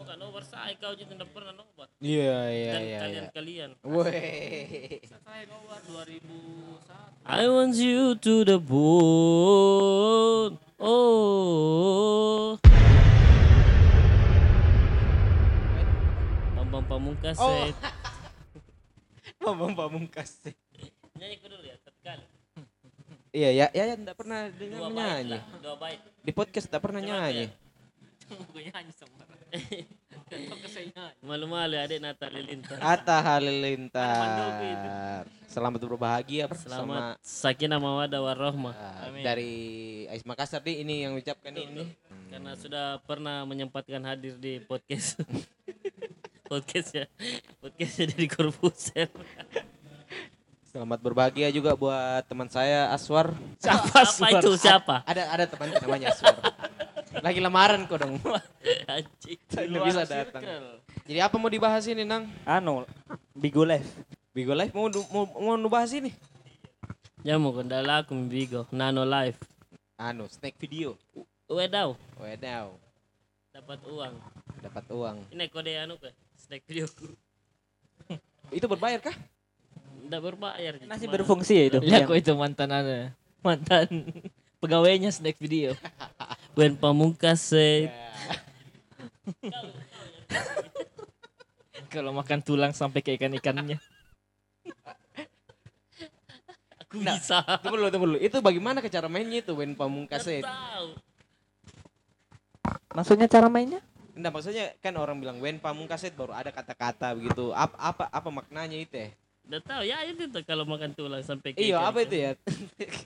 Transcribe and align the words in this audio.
Bukan 0.00 0.16
over 0.24 0.40
saya 0.40 0.72
kau 0.80 0.96
juga 0.96 1.12
tidak 1.12 1.28
pernah 1.28 1.52
nobar. 1.52 1.84
Iya 2.00 2.40
iya 2.48 2.72
Dan 2.72 2.80
iya. 2.80 2.88
iya. 2.88 3.00
kalian-kalian. 3.04 3.70
Weh. 3.84 4.96
Saya 5.12 5.44
nobar 5.44 5.76
2001. 5.84 7.28
I 7.28 7.44
want 7.52 7.76
you 7.76 8.16
to 8.16 8.48
the 8.48 8.56
bone. 8.56 10.56
Oh. 10.80 12.56
Bambang 16.56 16.84
Pamungkas. 16.88 17.36
Oh. 17.36 17.68
eh. 17.68 17.76
Bambang 19.44 19.76
Pamungkas. 19.76 20.48
Nyanyi 21.20 21.36
ku 21.44 21.52
dulu 21.52 21.60
ya, 21.60 21.76
satu 21.76 22.00
kali. 22.00 22.24
Iya 23.36 23.52
ya 23.52 23.66
ya 23.76 23.84
ya 23.92 23.94
enggak 24.00 24.16
pernah 24.16 24.48
dengar 24.48 24.88
nyanyi. 24.88 25.36
lah, 25.36 25.44
dua 25.60 25.76
bait. 25.76 26.00
Di 26.24 26.32
podcast 26.32 26.72
enggak 26.72 26.88
pernah 26.88 27.04
Coba 27.04 27.12
nyanyi. 27.28 27.52
Gue 28.48 28.64
nyanyi 28.64 28.92
sama 28.96 29.28
nyanyi? 29.28 29.39
Malu-malu 31.26 31.74
adik 31.74 31.98
Nata 31.98 32.30
Lilintar. 32.30 32.78
Atta 32.78 33.18
Mandopi 33.18 34.66
itu. 34.70 34.88
Halilintar. 34.88 35.24
Selamat 35.50 35.80
berbahagia 35.82 36.46
bersama 36.46 36.70
Selamat 36.70 37.02
sakinah 37.26 37.78
mawadah 37.82 38.20
warahmah. 38.22 38.74
Amin. 39.02 39.26
dari 39.26 39.54
Ais 40.06 40.22
Makassar 40.22 40.62
nih 40.62 40.86
ini 40.86 41.02
yang 41.02 41.18
ucapkan 41.18 41.50
ini. 41.50 41.90
Karena 42.30 42.54
sudah 42.54 43.02
pernah 43.02 43.42
menyempatkan 43.42 43.98
hadir 44.06 44.38
di 44.38 44.62
podcast. 44.62 45.18
podcast 46.50 46.94
ya. 46.94 47.06
Podcast 47.58 47.94
jadi 47.98 48.26
Corbuzier. 48.30 49.10
Selamat 50.70 51.02
berbahagia 51.02 51.50
juga 51.50 51.74
buat 51.74 52.22
teman 52.30 52.46
saya 52.46 52.94
Aswar. 52.94 53.34
Siapa, 53.58 54.06
itu? 54.38 54.54
Siapa? 54.54 55.02
Ada 55.02 55.26
ada 55.34 55.44
teman 55.50 55.74
namanya 55.74 56.14
Aswar. 56.14 56.38
Lagi 57.20 57.38
lamaran 57.38 57.84
kok 57.84 57.98
dong. 57.98 58.16
Anjing. 58.90 59.38
Nggak 59.46 59.84
bisa 59.84 60.02
datang. 60.04 60.42
Jadi 61.04 61.18
apa 61.18 61.36
mau 61.36 61.48
dibahas 61.48 61.84
ini, 61.84 62.02
Nang? 62.02 62.24
Anu, 62.44 62.86
Bigo 63.32 63.62
Live. 63.62 63.88
Bigo 64.30 64.52
Live 64.52 64.72
mau 64.72 64.86
du- 64.86 65.06
mau 65.10 65.26
mau 65.26 65.54
ngebahas 65.54 65.90
ini? 65.92 66.10
Ya 67.20 67.36
mau 67.36 67.52
kendala 67.52 68.00
aku 68.00 68.16
Bigo. 68.24 68.64
Nano 68.70 69.02
Live. 69.02 69.36
Anu, 69.94 70.24
snack 70.26 70.56
video. 70.56 70.96
Wedau. 71.44 71.98
Wedaw, 72.16 72.72
Dapat 73.50 73.82
uang. 73.84 74.14
dapat 74.60 74.84
uang. 74.88 75.16
Ini 75.28 75.48
kode 75.48 75.72
anu 75.74 75.96
ke? 75.96 76.08
Snack 76.36 76.62
video. 76.64 76.86
Itu 78.54 78.64
berbayar 78.64 79.02
kah? 79.02 79.16
Tidak 80.00 80.20
berbayar. 80.20 80.78
Masih 80.86 81.06
cuma- 81.06 81.14
berfungsi 81.16 81.52
ya 81.54 81.64
itu. 81.66 81.78
Lihat 81.80 82.06
kok 82.06 82.14
itu 82.14 82.32
mantan 82.34 82.70
ada. 82.70 83.10
Mantan 83.42 83.88
pegawainya 84.62 85.10
snack 85.10 85.36
video. 85.36 85.74
Wen 86.58 86.74
Pamungkas. 86.76 87.52
eh. 87.54 87.88
Kalau 91.90 92.14
makan 92.14 92.38
tulang 92.42 92.70
sampai 92.70 93.02
ke 93.02 93.18
ikan-ikannya. 93.18 93.78
Aku 96.86 97.02
bisa. 97.02 97.42
Tunggu 97.62 97.82
dulu, 97.82 97.90
tunggu 97.90 98.06
dulu. 98.14 98.18
Itu 98.22 98.38
bagaimana 98.42 98.82
ke 98.82 98.90
cara 98.90 99.10
mainnya 99.10 99.42
itu 99.42 99.54
Wen 99.54 99.74
Pamungkas 99.74 100.26
tahu. 100.26 100.88
Maksudnya 102.94 103.30
cara 103.30 103.46
mainnya? 103.46 103.78
Enggak, 104.14 104.32
maksudnya 104.34 104.74
kan 104.82 104.94
orang 104.98 105.22
bilang 105.22 105.38
Wen 105.38 105.62
Pamungkas 105.62 106.02
itu 106.06 106.18
baru 106.18 106.34
ada 106.34 106.50
kata-kata 106.50 107.14
begitu. 107.14 107.54
Apa 107.54 107.78
apa 107.78 108.04
apa 108.10 108.28
maknanya 108.30 108.78
itu 108.78 108.94
ya? 108.94 109.10
Tahu 109.50 109.82
ya 109.82 110.06
itu 110.06 110.30
tuh 110.30 110.46
kalau 110.46 110.62
makan 110.62 110.94
tulang 110.94 111.22
sampai 111.26 111.54
ke 111.54 111.58
Iya, 111.58 111.82
apa 111.82 112.06
itu 112.06 112.22
ya? 112.22 112.38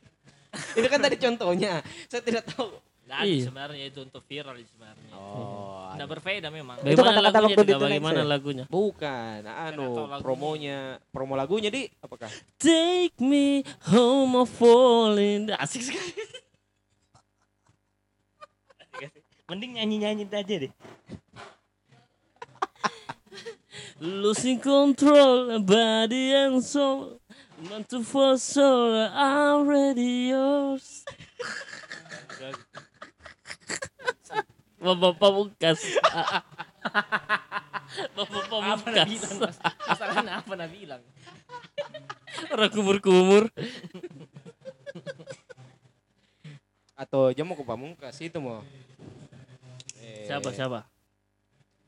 itu 0.79 0.87
kan 0.93 1.01
tadi 1.01 1.17
contohnya. 1.17 1.81
Saya 2.09 2.21
tidak 2.21 2.45
tahu. 2.53 2.69
Nah, 3.15 3.23
Iya. 3.23 3.47
sebenarnya 3.47 3.85
itu 3.95 4.03
untuk 4.03 4.27
viral 4.27 4.59
sebenarnya. 4.59 5.11
Oh. 5.15 5.95
Tidak 5.95 6.09
berbeda 6.11 6.51
memang. 6.51 6.83
Itu 6.83 6.99
Bagaimana 6.99 7.15
kata-kata 7.15 7.39
lagunya 7.39 7.55
waktu 7.55 7.63
di 7.63 7.75
Bagaimana 7.79 8.21
lagunya? 8.27 8.65
Bukan, 8.67 9.41
anu 9.47 9.87
lagunya. 9.95 10.19
promonya, 10.19 10.79
promo 11.15 11.39
lagunya 11.39 11.71
di 11.71 11.87
apakah? 12.03 12.27
Take 12.59 13.15
me 13.23 13.63
home 13.87 14.35
of 14.35 14.51
falling. 14.51 15.47
Asik 15.55 15.87
sekali. 15.87 16.11
Mending 19.47 19.79
nyanyi-nyanyi 19.79 20.27
aja 20.27 20.55
deh. 20.67 20.73
Losing 24.03 24.59
control, 24.59 25.63
body 25.63 26.35
and 26.35 26.59
soul. 26.67 27.23
Want 27.71 27.87
to 27.95 28.03
for 28.03 28.35
soul, 28.35 29.07
I'm 29.15 29.71
ready 29.71 30.35
yours. 30.35 31.07
Bapak 34.85 35.17
Pamungkas. 35.17 35.81
Bapak 38.17 38.29
Apa 38.37 38.51
Pamungkas. 38.51 39.07
bilang? 39.09 39.35
Mas? 39.41 39.57
Masalahnya 39.83 40.33
apa 40.39 40.53
nak 40.53 40.69
bilang? 40.69 41.03
Orang 42.51 42.71
kumur-kumur. 42.71 43.49
Atau 46.95 47.33
jamu 47.33 47.57
ke 47.57 47.65
Pamungkas 47.65 48.21
itu 48.21 48.39
mau. 48.39 48.61
Eh, 49.99 50.29
Siapa 50.29 50.53
siapa? 50.53 50.85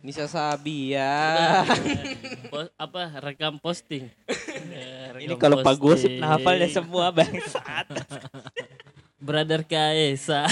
Nisa 0.00 0.24
Sabia. 0.26 1.62
Pos- 2.48 2.72
apa 2.74 3.00
rekam 3.20 3.56
posting. 3.56 4.08
Eh, 4.66 5.24
Ini 5.24 5.36
kalau 5.36 5.60
Pak 5.60 5.76
Gosip 5.76 6.16
nah 6.16 6.36
hafalnya 6.36 6.66
semua 6.66 7.08
bangsat. 7.08 7.86
Brother 9.26 9.62
Kaesa. 9.62 10.44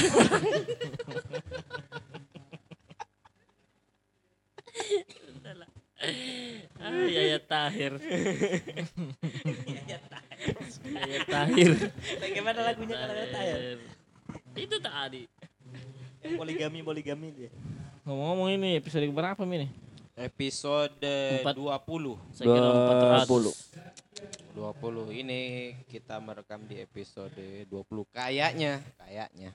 Ah, 6.94 7.08
Yaya 7.10 7.38
Tahir. 7.42 7.92
Yaya 10.94 11.18
Tahir. 11.26 11.72
Bagaimana 12.22 12.60
lagunya 12.62 12.94
kalau 12.94 13.14
kata 13.18 13.40
ya? 13.42 13.56
Itu 14.54 14.76
tadi. 14.78 15.22
Poligami 16.38 16.80
poligami 16.86 17.28
dia. 17.34 17.50
Ngomong-ngomong 18.06 18.48
ini 18.54 18.78
episode 18.78 19.04
berapa 19.10 19.42
ini? 19.44 19.68
Episode 20.14 21.42
Empat. 21.42 21.58
20. 21.58 22.14
Saya 22.30 22.46
kira 22.46 22.70
400. 23.26 24.54
20 24.54 25.10
ini 25.10 25.74
kita 25.90 26.22
merekam 26.22 26.62
di 26.70 26.78
episode 26.78 27.66
20 27.66 28.14
kayaknya, 28.14 28.78
kayaknya. 29.02 29.50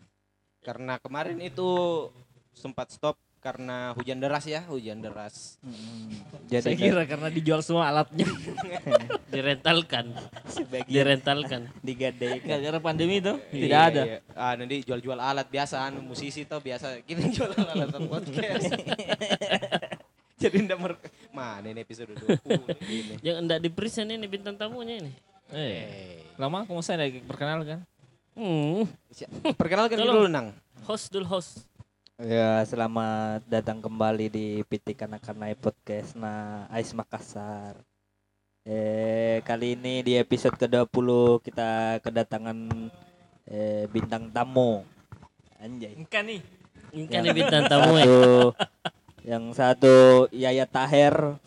Karena 0.60 1.00
kemarin 1.00 1.40
itu 1.40 1.70
sempat 2.52 2.92
stop 2.92 3.16
karena 3.40 3.96
hujan 3.96 4.20
deras 4.20 4.44
ya, 4.44 4.68
hujan 4.68 5.00
deras. 5.00 5.56
Jadi 6.46 6.60
Saya 6.62 6.76
kira 6.76 7.04
karena 7.04 7.28
dijual 7.28 7.60
semua 7.60 7.88
alatnya. 7.88 8.28
Direntalkan. 9.34 10.12
sebagian 10.46 10.92
Direntalkan. 10.92 11.62
digadaikan. 11.80 12.44
Gara-gara 12.46 12.80
pandemi 12.80 13.18
itu 13.18 13.40
Iya, 13.50 13.64
tidak 13.64 13.82
ada. 13.86 14.02
iya. 14.04 14.18
Ah, 14.34 14.54
nanti 14.54 14.84
jual-jual 14.84 15.16
alat 15.16 15.48
biasa 15.48 15.80
anu 15.82 16.04
musisi 16.04 16.44
tuh 16.44 16.60
biasa 16.60 17.00
kita 17.02 17.24
jual 17.36 17.52
alat 17.56 17.96
podcast. 18.02 18.76
Jadi 20.42 20.56
ndak 20.64 20.80
mer 20.80 20.94
mana 21.30 21.68
ini 21.68 21.80
episode 21.80 22.16
20 22.16 22.40
ini. 22.88 23.14
Yang 23.20 23.38
enggak 23.38 23.60
di 23.60 23.70
present 23.70 24.08
ini 24.08 24.26
bintang 24.26 24.56
tamunya 24.56 24.98
ini. 24.98 25.12
Eh, 25.50 25.60
Eh, 25.60 26.16
lama 26.36 26.64
aku 26.64 26.72
mau 26.72 26.84
saya 26.84 27.08
perkenalkan. 27.24 27.84
Hmm. 28.34 28.88
perkenalkan 29.54 29.96
dulu 29.96 30.28
Nang. 30.28 30.56
Host 30.84 31.12
dulu 31.12 31.28
host. 31.30 31.69
Ya, 32.20 32.68
selamat 32.68 33.48
datang 33.48 33.80
kembali 33.80 34.28
di 34.28 34.60
PT 34.68 34.92
Kanak-Kanai 34.92 35.56
Podcast 35.56 36.20
na 36.20 36.68
Ais 36.68 36.92
Makassar. 36.92 37.80
Eh, 38.68 39.40
kali 39.48 39.80
ini 39.80 40.04
di 40.04 40.20
episode 40.20 40.60
ke-20 40.60 41.40
kita 41.48 42.04
kedatangan 42.04 42.92
eh, 43.48 43.88
bintang 43.88 44.28
tamu. 44.36 44.84
Anjay. 45.64 45.96
Enggak 45.96 46.28
nih. 46.28 46.42
Kan 47.08 47.24
ini 47.24 47.32
bintang 47.32 47.72
tamu 47.72 47.96
ya. 47.96 48.12
Yang 49.32 49.44
satu 49.56 50.28
Yaya 50.36 50.68
Taher, 50.68 51.40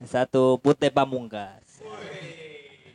yang 0.00 0.08
satu 0.08 0.56
Pute 0.56 0.88
Pamungkas. 0.88 1.84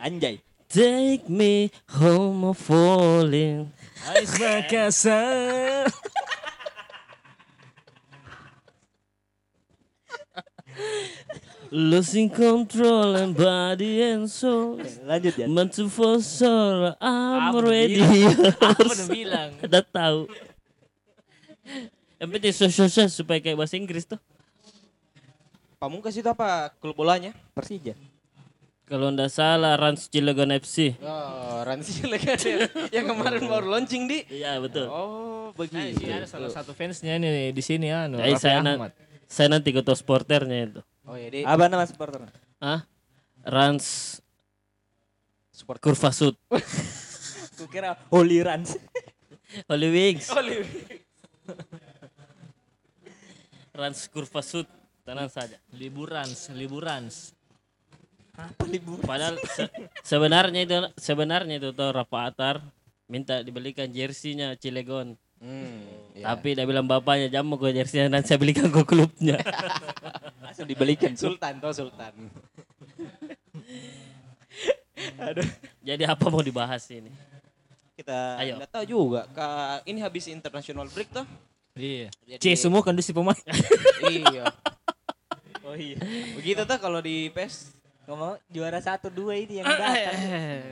Anjay. 0.01 0.41
Take 0.65 1.29
me 1.29 1.69
home 1.93 2.41
of 2.41 2.57
falling. 2.57 3.69
Ais 4.01 4.33
Makassar. 4.41 5.93
Losing 11.69 12.27
control 12.27 13.15
and 13.15 13.31
body 13.31 13.99
and 14.01 14.25
soul. 14.25 14.79
Lanjut 15.03 15.35
ya. 15.35 15.45
Want 15.45 15.75
to 15.75 15.87
for 15.87 16.17
soul, 16.19 16.95
I'm 16.97 17.51
Apa 17.51 17.59
ready. 17.61 17.99
Apa 18.63 18.81
udah 18.81 19.07
bilang? 19.07 19.49
Udah 19.59 19.83
tahu. 19.83 20.19
Yang 22.17 22.29
penting 22.31 22.53
sosial 22.55 23.07
supaya 23.07 23.37
kayak 23.37 23.55
bahasa 23.55 23.75
Inggris 23.75 24.07
tuh. 24.07 24.17
Pamungkas 25.77 26.17
itu 26.17 26.25
apa 26.25 26.73
klub 26.81 26.97
bolanya? 26.97 27.37
Persija. 27.53 27.93
Kalau 28.87 29.11
ndak 29.11 29.29
salah 29.29 29.75
Rans 29.75 30.07
Cilegon 30.07 30.49
FC. 30.55 30.95
Oh, 31.03 31.59
Ransi 31.61 32.07
Legade 32.07 32.71
yang 32.95 33.05
kemarin 33.05 33.43
baru 33.45 33.67
launching 33.69 34.07
di. 34.07 34.23
Iya 34.31 34.57
betul. 34.57 34.87
Oh, 34.87 35.25
Nah, 35.47 35.53
begitu. 35.59 36.03
sini 36.03 36.11
ada 36.11 36.27
salah 36.27 36.49
satu 36.49 36.71
fansnya 36.71 37.15
ini 37.15 37.27
nih, 37.27 37.47
di 37.51 37.63
sini 37.63 37.87
anu. 37.87 38.17
Eh, 38.17 38.31
Raffi 38.31 38.41
saya 38.41 38.59
na- 38.61 38.75
Ahmad. 38.79 38.91
Saya 39.27 39.47
nanti 39.49 39.69
ketua 39.69 39.91
supporternya 39.93 40.57
itu. 40.65 40.81
Oh 41.07 41.15
ya, 41.15 41.27
di 41.31 41.47
Apa 41.47 41.71
nama 41.71 41.87
supporter? 41.87 42.27
Ah, 42.59 42.83
Rans 43.47 44.19
support 45.55 45.79
Kurva 45.79 46.11
Sud. 46.11 46.35
Kukira 47.57 47.95
Holy 48.11 48.43
Runs. 48.43 48.75
Holy 49.71 49.89
Wings. 49.89 50.27
Rans 53.71 53.99
Kurva 54.11 54.43
Sud. 54.43 54.67
Tenang 55.07 55.31
saja. 55.31 55.55
Liburan, 55.71 56.27
liburan. 56.59 57.07
Apa 58.37 58.67
libur? 58.67 58.99
Padahal 59.01 59.39
se- 59.47 59.71
sebenarnya 60.03 60.61
itu 60.67 60.75
sebenarnya 60.99 61.57
itu 61.57 61.71
tuh 61.73 61.89
Rafa 61.89 62.29
Atar 62.29 62.55
minta 63.07 63.39
dibelikan 63.41 63.87
jersinya 63.89 64.53
Cilegon. 64.59 65.15
Hmm, 65.39 65.81
ya. 66.17 66.33
Tapi 66.33 66.53
dia 66.57 66.65
bilang 66.65 66.85
bapaknya 66.85 67.29
jamu 67.29 67.57
ke 67.57 67.69
jersinya 67.73 68.09
dan 68.13 68.21
saya 68.27 68.37
belikan 68.37 68.69
ke 68.69 68.81
klubnya. 68.83 69.37
Langsung 70.57 70.73
dibelikan. 70.73 71.13
Sultan 71.13 71.61
toh 71.61 71.69
Sultan. 71.69 72.13
Jadi 75.85 76.03
apa 76.03 76.25
mau 76.33 76.41
dibahas 76.41 76.81
ini? 76.89 77.13
Kita 77.93 78.41
Ayo. 78.41 78.57
nggak 78.57 78.73
tahu 78.73 78.85
juga. 78.89 79.29
Ka, 79.29 79.45
ini 79.85 80.01
habis 80.01 80.25
international 80.25 80.89
break 80.89 81.13
toh. 81.13 81.29
Iya. 81.77 82.09
Jadi- 82.25 82.41
C 82.41 82.57
semua 82.57 82.81
kondisi 82.81 83.13
pemain. 83.13 83.37
iya. 84.09 84.49
Oh 85.61 85.77
iya. 85.77 86.01
Begitu 86.33 86.65
tuh 86.65 86.77
kalau 86.81 87.05
di 87.05 87.29
PES. 87.29 87.77
Ngomong 88.07 88.39
juara 88.49 88.81
satu 88.81 89.13
dua 89.13 89.37
ini 89.37 89.61
yang 89.61 89.67
datang. 89.67 89.93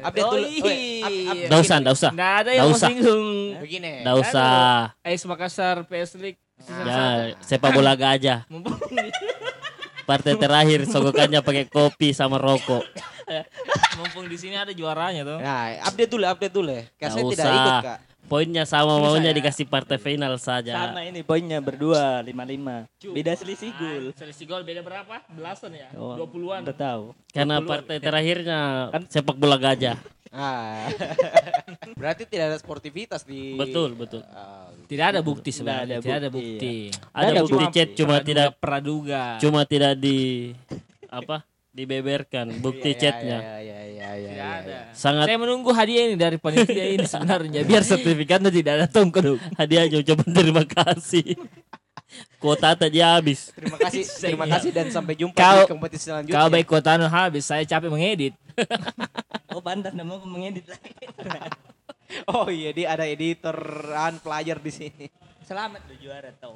Update 0.02 0.26
Oh, 0.26 0.34
dulu. 0.34 0.48
Up- 0.50 0.66
iya. 0.66 1.46
Nggak 1.46 1.62
usah, 1.62 1.78
nggak 1.78 1.94
usah. 1.94 2.10
Nggak 2.10 2.34
ada 2.42 2.50
yang 2.50 2.66
mau 2.66 2.74
usah. 2.74 2.90
singgung. 2.90 3.28
Begini. 3.62 3.94
Nggak 4.02 4.18
usah. 4.18 4.98
AS 5.06 5.22
Makassar 5.30 5.76
PS 5.86 6.18
League. 6.18 6.42
Ya, 6.66 7.36
sepak 7.44 7.70
bola 7.70 7.94
gajah. 7.94 8.50
Mumpung 8.50 8.82
Partai 10.06 10.38
terakhir 10.38 10.86
sogokannya 10.86 11.42
pakai 11.42 11.66
kopi 11.66 12.14
sama 12.14 12.38
rokok. 12.38 12.86
mumpung 13.98 14.30
di 14.30 14.38
sini 14.38 14.54
ada 14.54 14.70
juaranya 14.70 15.26
tuh. 15.26 15.40
Nah, 15.42 15.82
update 15.82 16.12
dulu, 16.14 16.26
update 16.30 16.54
dulu 16.54 16.70
ya. 16.70 16.84
Kak 16.86 16.94
Nggak 16.94 17.10
saya 17.10 17.24
tidak 17.26 17.46
usah. 17.46 17.58
ikut, 17.58 17.76
Kak. 17.82 18.00
Poinnya 18.26 18.66
sama 18.66 18.98
maunya 18.98 19.30
dikasih 19.30 19.66
partai 19.66 19.96
final 19.96 20.34
saja. 20.36 20.90
Sama 20.90 21.06
ini 21.06 21.22
poinnya 21.22 21.62
berdua 21.62 22.20
lima 22.20 22.42
lima. 22.42 22.76
Beda 22.98 23.32
selisih 23.32 23.70
gol. 23.72 24.10
Ah, 24.10 24.18
Selisih 24.18 24.46
gol 24.46 24.66
beda 24.66 24.82
berapa? 24.82 25.22
Belasan 25.30 25.72
ya? 25.72 25.94
Oh, 25.94 26.18
20-an. 26.18 26.66
Udah 26.66 26.74
tahu. 26.74 27.04
Karena 27.30 27.62
partai 27.62 28.02
terakhirnya 28.02 28.60
sepak 29.06 29.38
bola 29.38 29.56
gajah. 29.56 30.02
Ah. 30.34 30.90
Berarti 32.00 32.28
tidak 32.28 32.52
ada 32.52 32.58
sportivitas 32.58 33.24
di 33.24 33.56
Betul, 33.56 33.96
betul. 33.96 34.20
Ah, 34.28 34.68
Tidak 34.84 35.06
ada 35.08 35.22
bukti 35.22 35.54
sebenarnya. 35.54 35.96
ada 35.96 36.04
Tidak 36.04 36.18
ada 36.18 36.30
bukti, 36.30 36.52
bukti. 36.52 36.76
Ada 37.14 37.24
Ada 37.24 37.40
bukti 37.40 37.54
Cuma 37.54 37.66
chat 37.72 37.90
cuma 37.94 38.08
praduga- 38.12 38.26
tidak 38.26 38.50
praduga. 38.60 39.24
cuma 39.40 39.62
tidak 39.64 39.94
di 39.96 40.18
apa? 41.08 41.46
Dibeberkan 41.76 42.56
bukti 42.64 42.96
iya, 42.96 43.00
chatnya. 43.00 43.38
Iya, 43.44 43.56
iya, 43.60 43.80
iya, 43.84 44.10
iya. 44.16 44.32
Iya, 44.32 44.46
ada. 44.64 44.72
iya. 44.72 44.82
Sangat 44.96 45.28
Saya 45.28 45.38
menunggu 45.38 45.76
hadiah 45.76 46.08
ini 46.08 46.16
dari 46.16 46.40
panitia 46.40 46.86
ini 46.88 47.04
sebenarnya 47.12 47.62
biar 47.68 47.84
sertifikatnya 47.84 48.48
tidak 48.50 48.72
ada 48.80 48.88
tongkol. 48.88 49.36
dong. 49.36 49.40
hadiah 49.60 49.84
aja 49.84 50.00
ucapan 50.00 50.30
terima 50.32 50.64
kasih. 50.64 51.36
Kuota 52.40 52.72
tadi 52.80 53.04
habis. 53.04 53.52
Terima 53.52 53.76
kasih, 53.76 54.04
terima 54.08 54.46
kasih 54.48 54.70
dan 54.72 54.88
sampai 54.88 55.20
jumpa 55.20 55.36
Kau- 55.36 55.68
di 55.68 55.74
kompetisi 55.76 56.08
selanjutnya. 56.08 56.38
Kau 56.40 56.48
baik 56.48 56.68
kota 56.70 56.96
anu 56.96 57.12
habis, 57.12 57.44
saya 57.44 57.66
capek 57.68 57.92
mengedit. 57.92 58.34
Oh 59.52 59.60
pantas 59.60 59.92
nggak 59.92 60.08
mau 60.08 60.22
mengedit 60.24 60.64
lagi. 60.70 60.96
Oh 62.30 62.48
iya, 62.48 62.72
dia 62.72 62.94
ada 62.96 63.04
editoran 63.04 64.22
player 64.24 64.62
di 64.62 64.72
sini. 64.72 65.06
Selamat 65.44 65.82
lu 65.92 65.98
juara 66.00 66.32
tahu. 66.40 66.56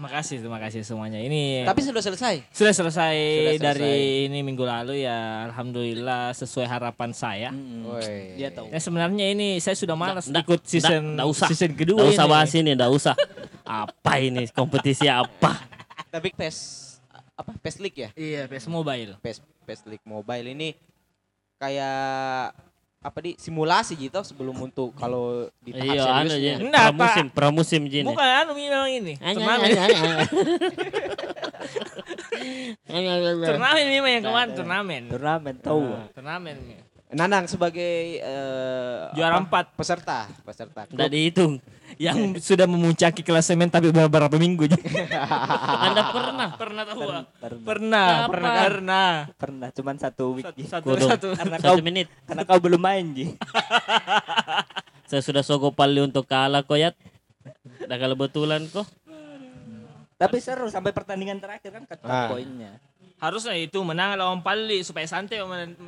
Makasih, 0.00 0.40
terima 0.40 0.56
kasih 0.56 0.80
semuanya. 0.80 1.20
Ini 1.20 1.68
Tapi 1.68 1.84
sudah 1.84 2.00
selesai. 2.00 2.48
sudah 2.48 2.72
selesai, 2.72 3.12
Sudah 3.20 3.52
selesai. 3.52 3.60
dari 3.60 3.96
ini 4.24 4.40
minggu 4.40 4.64
lalu 4.64 5.04
ya 5.04 5.44
alhamdulillah 5.46 6.32
sesuai 6.32 6.64
harapan 6.64 7.12
saya. 7.12 7.52
Woi. 7.52 8.32
Dia 8.34 8.48
tahu. 8.48 8.72
Ya 8.72 8.80
sebenarnya 8.80 9.28
ini 9.28 9.60
saya 9.60 9.76
sudah 9.76 9.92
malas 9.92 10.24
Nggak, 10.24 10.40
ikut 10.40 10.60
nggak, 10.60 10.72
season 10.72 11.02
nggak 11.14 11.28
usah. 11.28 11.46
season 11.52 11.72
kedua 11.76 12.00
Nggak 12.00 12.16
usah 12.16 12.24
ini. 12.24 12.32
bahas 12.32 12.52
ini, 12.56 12.70
nggak 12.72 12.90
usah. 12.90 13.14
Apa 13.62 14.12
ini 14.18 14.48
kompetisi 14.50 15.04
apa? 15.04 15.68
Tapi 16.08 16.32
PES 16.32 16.56
apa 17.36 17.52
PES 17.54 17.76
League 17.78 17.98
ya? 18.00 18.08
Iya, 18.16 18.48
PS 18.48 18.72
Mobile. 18.72 19.20
PES 19.20 19.38
PES 19.68 19.80
League 19.84 20.06
Mobile 20.08 20.48
ini 20.48 20.72
kayak 21.60 22.56
apa 23.00 23.16
di 23.18 23.32
simulasi 23.34 23.96
gitu 23.96 24.20
sebelum 24.20 24.52
untuk 24.60 24.92
kalau 24.92 25.48
di 25.58 25.72
tahap 25.72 25.88
Iya, 25.88 26.04
seriusnya. 26.04 26.36
aja. 26.36 26.52
Nggak, 26.60 26.84
Pramusim, 26.84 27.26
pramusim 27.32 27.82
gini. 27.88 28.04
Bukan 28.04 28.28
anu 28.28 28.52
memang 28.52 28.92
ini. 28.92 29.16
Turnamen. 29.16 29.68
Turnamen 33.40 33.84
memang 33.88 34.10
yang 34.10 34.24
kemarin 34.24 34.50
turnamen. 34.52 35.02
Turnamen 35.08 35.54
tahu. 35.58 35.82
Turnamen. 36.12 36.56
Nanang 37.10 37.48
sebagai 37.48 38.20
eh, 38.20 38.98
Juara 39.16 39.34
apa? 39.34 39.42
empat. 39.42 39.64
peserta, 39.74 40.30
peserta. 40.44 40.86
Nggak 40.86 41.10
dihitung. 41.10 41.52
Yang 42.00 42.40
sudah 42.40 42.64
memuncaki 42.64 43.20
klasemen 43.20 43.68
tapi 43.68 43.92
beberapa 43.92 44.32
minggu. 44.34 44.64
Anda 45.84 46.02
pernah? 46.08 46.48
pernah 46.56 46.82
tahu? 46.88 47.00
ah? 47.04 47.24
Pernah. 47.36 47.60
Pernah, 47.60 48.08
pernah, 48.24 48.52
pernah. 48.56 49.10
Pernah 49.36 49.68
cuman 49.68 49.96
satu 50.00 50.24
week. 50.32 50.48
Ji. 50.56 50.64
Satu, 50.64 50.96
Kudu. 50.96 51.04
satu. 51.04 51.28
Karena 51.36 51.60
Satu 51.60 51.76
kau 51.76 51.84
menit. 51.84 52.08
karena 52.24 52.42
kau 52.48 52.56
belum 52.56 52.80
main 52.80 53.04
Ji. 53.12 53.36
Saya 55.12 55.20
sudah 55.20 55.44
sogo 55.44 55.68
pali 55.70 56.00
untuk 56.00 56.24
kalah 56.24 56.64
koyat. 56.64 56.96
Dah 57.84 57.96
kalau 57.96 58.16
betulan 58.16 58.64
kok. 58.64 58.88
Tapi 60.16 60.36
seru 60.36 60.68
sampai 60.68 60.92
pertandingan 60.92 61.36
terakhir 61.36 61.68
kan 61.70 61.84
ketat 61.84 62.04
Ah. 62.04 62.28
poinnya. 62.28 62.76
Harusnya 63.16 63.52
itu 63.52 63.76
menang 63.80 64.16
lawan 64.16 64.40
Pali 64.40 64.80
supaya 64.80 65.04
santai 65.04 65.40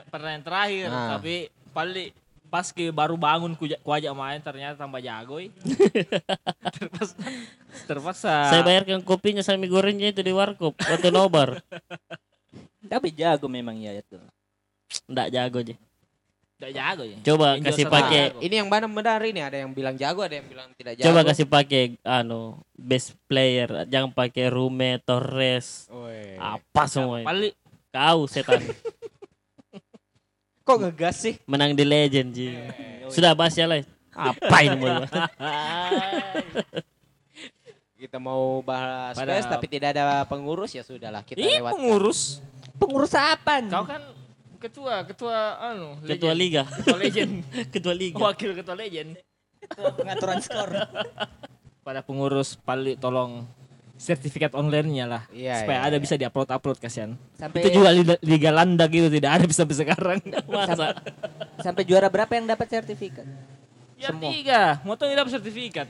pertandingan 0.06 0.44
terakhir. 0.44 0.88
Ah. 0.88 1.16
Tapi 1.16 1.48
Pali 1.72 2.12
pas 2.52 2.68
ke 2.68 2.92
baru 2.92 3.16
bangun 3.16 3.56
ku, 3.56 3.64
ku 3.64 3.90
ajak 3.96 4.12
main 4.12 4.36
ternyata 4.44 4.76
tambah 4.76 5.00
jago. 5.00 5.40
eh. 5.40 5.48
terpaksa, 6.76 7.16
terpaksa. 7.88 8.34
Saya 8.52 8.60
bayarkan 8.60 9.00
kopinya 9.00 9.40
sama 9.40 9.64
mie 9.64 9.72
gorengnya 9.72 10.12
itu 10.12 10.20
di 10.20 10.36
warkop. 10.36 10.76
Waktu 10.76 11.08
nobar. 11.08 11.64
Tapi 12.92 13.08
jago 13.16 13.48
memang 13.48 13.80
ya 13.80 13.96
itu. 13.96 14.20
Nggak 15.08 15.28
jago 15.32 15.58
aja. 15.64 15.74
Tidak 16.60 16.72
jago 16.76 17.02
ya. 17.08 17.18
Coba 17.24 17.46
Injil 17.56 17.66
kasih 17.72 17.86
pakai 17.88 18.22
jago. 18.28 18.38
Ini 18.44 18.54
yang 18.60 18.68
benar-benar 18.68 19.20
ini 19.24 19.40
ada 19.40 19.56
yang 19.56 19.72
bilang 19.72 19.96
jago, 19.96 20.20
ada 20.20 20.36
yang 20.36 20.44
bilang 20.44 20.68
tidak 20.76 21.00
jago. 21.00 21.08
Coba 21.08 21.20
kasih 21.24 21.46
pakai 21.48 21.96
anu 22.04 22.60
best 22.76 23.16
player, 23.24 23.88
jangan 23.88 24.12
pakai 24.12 24.52
Rume, 24.52 25.00
Torres, 25.00 25.88
Woi. 25.88 26.36
apa 26.36 26.84
semua. 26.84 27.24
Kau 27.88 28.28
setan 28.28 28.60
Kok 30.72 30.80
ngegas 30.82 31.16
sih? 31.18 31.34
menang 31.44 31.72
di 31.72 31.84
Legend 31.84 32.28
Ji. 32.30 32.48
Sudah 33.06 33.32
bahas 33.32 33.52
ya 33.52 33.68
lah. 33.68 33.84
Apa 34.10 34.56
ini 34.62 34.76
mau? 34.82 35.04
Kita 37.94 38.18
mau 38.18 38.42
bahas 38.60 39.14
Pada- 39.14 39.36
PES 39.36 39.46
tapi 39.46 39.66
tidak 39.68 39.94
ada 39.94 40.24
pengurus 40.24 40.72
ya 40.72 40.82
sudahlah 40.82 41.22
kita 41.22 41.38
Ih, 41.38 41.60
lewatkan. 41.60 41.76
pengurus. 41.76 42.20
Pengurus 42.74 43.12
apa? 43.14 43.62
Kau 43.62 43.86
kan 43.86 44.02
ketua, 44.58 45.04
ketua 45.04 45.38
anu, 45.60 46.00
Ketua 46.00 46.32
legend. 46.32 46.40
liga, 46.40 46.62
Ketua 46.66 46.98
legend. 46.98 47.32
ketua 47.74 47.94
liga. 47.94 48.16
Wakil 48.18 48.50
ketua 48.54 48.74
legend. 48.74 49.10
pengaturan 49.94 50.40
skor. 50.40 50.70
Pada 51.82 52.00
pengurus 52.00 52.56
Pali 52.56 52.96
tolong 52.96 53.46
sertifikat 54.02 54.50
online-nya 54.58 55.06
lah. 55.06 55.22
Iya, 55.30 55.62
supaya 55.62 55.78
iya, 55.78 55.86
ada 55.86 55.96
iya. 55.96 56.02
bisa 56.02 56.14
diupload-upload 56.18 56.78
kasihan. 56.82 57.14
Sampai 57.38 57.62
Itu 57.62 57.78
juga 57.78 57.94
liga, 57.94 58.14
liga 58.18 58.50
landak 58.50 58.90
gitu 58.90 59.06
tidak 59.06 59.30
ada 59.38 59.44
bisa 59.46 59.62
sampai 59.62 59.76
sekarang. 59.78 60.18
Masa? 60.50 60.98
sampai 61.62 61.86
juara 61.86 62.10
berapa 62.10 62.34
yang 62.34 62.50
dapat 62.50 62.66
sertifikat? 62.66 63.22
Ya 63.94 64.10
tiga, 64.10 64.82
mau 64.82 64.98
tuh 64.98 65.06
dapat 65.14 65.30
sertifikat. 65.30 65.86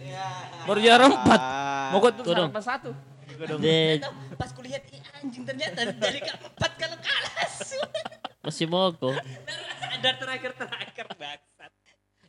Baru 0.68 0.84
juara 0.84 1.08
empat. 1.08 1.40
Ah, 1.40 1.96
Mau 1.96 2.04
kau 2.04 2.12
tuh 2.12 2.36
sampai 2.36 2.60
satu. 2.60 2.92
De, 3.56 4.04
Pas 4.36 4.52
kulihat 4.52 4.84
ih 4.92 5.00
anjing 5.16 5.48
ternyata 5.48 5.88
dari 5.96 6.20
keempat 6.20 6.70
kalau 6.76 6.96
kalah. 7.00 7.34
masih 8.44 8.68
mogok. 8.68 9.16
Ada 9.80 10.10
terakhir 10.20 10.52
terakhir 10.52 11.06
bangsat. 11.16 11.72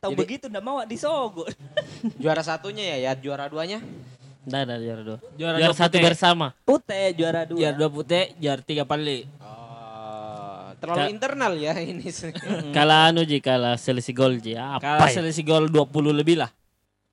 Tahu 0.00 0.16
begitu 0.16 0.48
ndak 0.48 0.64
mau 0.64 0.80
disogok. 0.88 1.52
juara 2.22 2.40
satunya 2.40 2.96
ya, 2.96 2.96
ya 3.04 3.12
juara 3.20 3.52
duanya. 3.52 3.84
Nggak 4.44 4.60
ada 4.62 4.74
juara 4.76 5.02
dua. 5.02 5.18
Juara 5.34 5.56
Juara 5.56 5.56
dua 5.66 5.74
satu 5.74 5.88
putih. 5.90 6.04
bersama. 6.04 6.46
Putih 6.62 7.06
juara 7.14 7.42
dua. 7.42 7.56
Juara 7.56 7.74
dua 7.74 7.90
putih, 7.90 8.24
juara 8.36 8.60
tiga 8.60 8.84
Pali. 8.84 9.24
Oh, 9.38 10.68
terlalu 10.76 11.00
Ka- 11.00 11.10
internal 11.10 11.52
ya 11.54 11.72
ini. 11.82 12.06
Kalah 12.76 13.08
anu 13.08 13.22
Ji, 13.22 13.38
kalah 13.38 13.74
selisih 13.74 14.12
gol 14.12 14.36
Ji. 14.36 14.52
Apa 14.54 14.78
Kalah 14.78 15.08
ya? 15.08 15.14
selisih 15.16 15.42
gol 15.42 15.64
20 15.66 15.80
lebih 16.12 16.36
lah. 16.38 16.50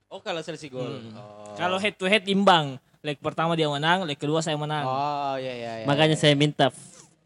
oh, 0.07 0.19
kalau 0.19 0.39
selisih 0.39 0.67
gol. 0.69 0.99
Hmm. 0.99 1.15
Oh. 1.15 1.55
Kalau 1.55 1.77
head 1.77 1.95
to 1.95 2.05
head 2.05 2.23
imbang. 2.25 2.75
Leg 3.01 3.17
pertama 3.17 3.55
dia 3.55 3.65
menang, 3.65 4.05
leg 4.05 4.13
kedua 4.13 4.45
saya 4.45 4.53
menang. 4.53 4.83
Oh, 4.83 5.33
iya 5.33 5.49
iya 5.51 5.71
iya. 5.81 5.85
Makanya 5.89 6.13
saya 6.13 6.37
minta 6.37 6.69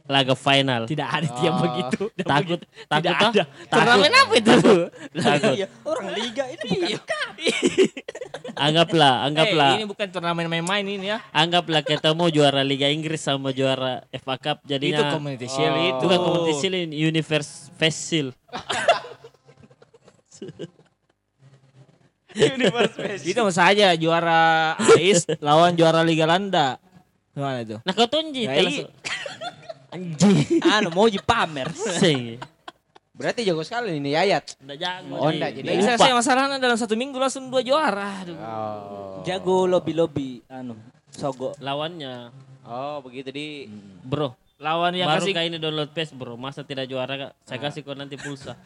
laga 0.06 0.34
final. 0.34 0.86
Tidak 0.86 1.02
ada 1.04 1.28
yang 1.42 1.58
Oh. 1.58 1.64
begitu. 1.66 2.02
Takut 2.16 2.60
begitu. 2.62 2.86
takut 2.86 3.02
Tidak 3.02 3.16
toh? 3.18 3.32
ada. 3.32 3.44
Takut. 3.44 3.70
Turnamen 3.74 4.12
apa 4.14 4.34
itu? 4.36 4.54
Takut. 5.26 5.56
Iya, 5.56 5.68
orang 5.82 6.08
liga 6.14 6.44
ini 6.46 6.64
bukan 6.94 7.28
Anggaplah, 8.56 9.28
anggaplah. 9.28 9.72
Eh, 9.76 9.78
ini 9.78 9.86
bukan 9.86 10.08
turnamen 10.08 10.48
main-main 10.48 10.86
ini 10.86 11.12
ya. 11.12 11.20
Anggaplah 11.30 11.84
ketemu 11.84 12.32
juara 12.32 12.64
Liga 12.64 12.88
Inggris 12.88 13.20
sama 13.20 13.52
juara 13.52 14.08
FA 14.16 14.40
Cup 14.40 14.64
itu 14.64 14.70
jadinya 14.72 15.12
community 15.12 15.46
shield 15.46 15.76
Oh. 15.76 15.84
itu. 15.84 16.00
bukan 16.02 16.20
kompetisi 16.22 16.60
Shield, 16.64 16.92
Universe 16.94 17.52
Face 17.76 18.00
Shield. 18.08 18.32
Itu 23.24 23.38
sama 23.38 23.52
saja 23.52 23.96
juara 23.96 24.76
AIS 24.96 25.24
lawan 25.40 25.74
juara 25.74 26.04
Liga 26.04 26.24
Landa. 26.24 26.80
Gimana 27.32 27.64
itu? 27.64 27.76
Nah 27.84 27.92
kau 27.92 28.08
tunji 28.08 28.48
Ya, 28.48 28.56
iya. 28.56 28.88
su- 28.88 28.92
Anjing. 29.96 30.60
anu 30.76 30.92
mau 30.92 31.08
di 31.08 31.18
pamer. 31.18 31.72
Sing. 31.72 32.36
Berarti 33.16 33.48
jago 33.48 33.64
sekali 33.64 33.96
ini 33.96 34.12
Yayat. 34.12 34.60
Nggak 34.60 34.78
jago. 34.78 35.14
Oh, 35.16 35.32
Ji. 35.32 35.40
nggak, 35.40 35.52
jadi- 35.56 35.68
Jadi 35.72 35.82
saya, 35.82 35.98
saya 35.98 36.14
masalahnya 36.14 36.60
dalam 36.60 36.76
satu 36.76 37.00
minggu 37.00 37.16
langsung 37.16 37.48
dua 37.48 37.64
juara. 37.64 38.22
Aduh. 38.22 38.36
Oh. 38.36 39.24
Jago 39.24 39.64
lobby-lobby 39.66 40.44
anu 40.52 40.76
sogo. 41.10 41.56
lawannya 41.64 42.30
Oh, 42.66 42.98
begitu 43.00 43.30
di 43.30 43.70
bro. 44.04 44.34
Lawan 44.58 44.96
yang 44.98 45.06
baru 45.08 45.22
kasih 45.22 45.34
kali 45.36 45.48
ini 45.54 45.58
download 45.62 45.92
PES 45.94 46.12
bro. 46.12 46.34
Masa 46.36 46.66
tidak 46.66 46.90
juara 46.90 47.14
Kak? 47.16 47.32
Saya 47.46 47.60
kasih 47.62 47.86
kau 47.86 47.94
nanti 47.94 48.18
pulsa. 48.18 48.58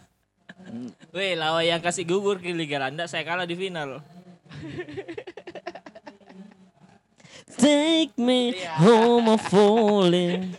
Weh, 1.12 1.36
lawan 1.36 1.68
yang 1.68 1.82
kasih 1.84 2.08
gugur 2.08 2.40
ke 2.40 2.50
Liga 2.56 2.80
Landa 2.80 3.06
saya 3.06 3.28
kalah 3.28 3.44
di 3.44 3.54
final. 3.60 4.00
Take 7.60 8.16
me 8.16 8.56
home 8.80 9.28
of 9.30 9.42
falling. 9.52 10.56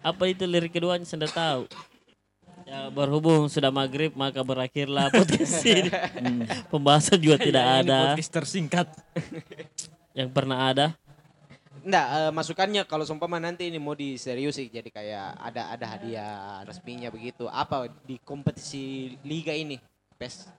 Apa 0.00 0.28
itu 0.32 0.48
lirik 0.48 0.72
keduanya 0.72 1.04
saya 1.04 1.24
tidak 1.24 1.34
tahu. 1.36 1.62
Ya 2.64 2.86
berhubung 2.88 3.50
sudah 3.50 3.74
maghrib 3.74 4.14
maka 4.14 4.40
berakhirlah 4.40 5.10
podcast 5.16 5.60
ini. 5.66 5.90
Pembahasan 6.70 7.18
juga 7.20 7.36
tidak 7.40 7.64
Ya, 7.64 7.72
ini 7.82 7.88
ada 7.88 7.98
podcast 8.14 8.32
tersingkat. 8.32 8.86
yang 10.16 10.30
pernah 10.32 10.70
ada. 10.70 10.86
Enggak, 11.80 12.06
eh, 12.12 12.32
masukannya 12.32 12.82
kalau 12.84 13.08
seumpama 13.08 13.40
nanti 13.40 13.72
ini 13.72 13.80
mau 13.80 13.96
diserius 13.96 14.60
sih 14.60 14.68
jadi 14.68 14.88
kayak 14.92 15.28
ada 15.40 15.72
ada 15.72 15.86
hadiah 15.96 16.60
resminya 16.68 17.08
begitu. 17.08 17.48
Apa 17.48 17.88
di 18.04 18.20
kompetisi 18.20 19.16
liga 19.24 19.56
ini? 19.56 19.80
PES. 20.20 20.52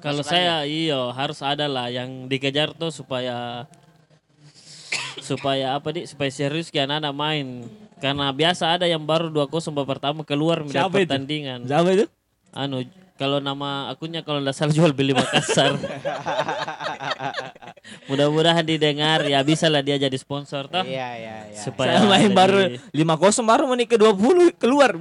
Kalau 0.00 0.24
saya 0.24 0.64
iyo 0.64 1.12
harus 1.12 1.44
ada 1.44 1.68
lah 1.68 1.92
yang 1.92 2.28
dikejar 2.28 2.72
tuh 2.72 2.88
supaya 2.88 3.68
supaya 5.20 5.76
apa 5.76 5.92
di 5.92 6.08
supaya 6.08 6.32
serius 6.32 6.72
kian 6.72 6.88
anak 6.88 7.12
main. 7.12 7.68
Karena 7.96 8.28
biasa 8.28 8.76
ada 8.76 8.84
yang 8.84 9.00
baru 9.00 9.32
2-0 9.32 9.48
babak 9.72 9.96
pertama 9.96 10.20
keluar 10.20 10.60
dari 10.60 10.76
Siapa 10.76 11.00
itu? 11.00 11.08
pertandingan. 11.08 11.64
Siapa 11.64 11.88
itu? 11.96 12.04
Anu 12.52 12.84
kalau 13.16 13.40
nama 13.40 13.88
akunnya 13.88 14.20
kalau 14.20 14.44
nggak 14.44 14.52
salah 14.52 14.72
jual 14.72 14.92
beli 14.92 15.16
Makassar. 15.16 15.72
Mudah-mudahan 18.08 18.60
didengar 18.60 19.24
ya 19.24 19.40
bisa 19.40 19.72
lah 19.72 19.80
dia 19.80 19.96
jadi 19.96 20.14
sponsor 20.14 20.68
toh. 20.68 20.84
Iya, 20.84 21.08
iya, 21.16 21.36
iya. 21.48 21.56
Supaya 21.56 21.96
Saya 21.96 22.04
main 22.04 22.30
baru 22.32 22.68
di- 22.68 22.78
5-0 22.92 23.40
baru 23.42 23.64
menit 23.72 23.88
ke 23.88 23.96
20 23.96 24.52
keluar. 24.60 24.92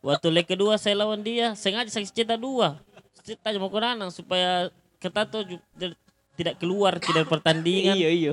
Waktu 0.00 0.26
leg 0.32 0.48
kedua 0.48 0.80
saya 0.80 0.96
lawan 0.96 1.20
dia, 1.20 1.52
sengaja 1.52 1.88
saya 1.88 2.04
cetak 2.04 2.40
dua. 2.40 2.80
Cetak 3.20 3.60
mau 3.60 3.68
ke 3.68 3.80
Nanang 3.80 4.08
supaya 4.08 4.72
kita 4.96 5.28
tuh 5.28 5.44
tidak 6.36 6.56
keluar 6.56 6.96
tidak 6.96 7.28
pertandingan. 7.28 7.92
Iya 7.92 8.08
iya. 8.08 8.32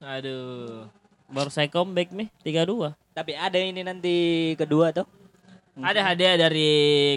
Aduh. 0.00 0.88
Baru 1.26 1.50
saya 1.50 1.66
comeback 1.66 2.14
nih 2.14 2.28
3-2. 2.46 2.94
Tapi 3.16 3.32
ada 3.34 3.58
ini 3.58 3.82
nanti 3.82 4.14
kedua 4.54 4.94
tuh. 4.94 5.06
Ada 5.76 6.00
hadiah 6.00 6.40
dari 6.40 6.70